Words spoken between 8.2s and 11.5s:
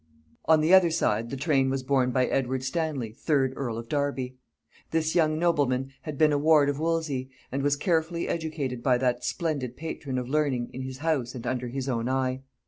educated by that splendid patron of learning in his house and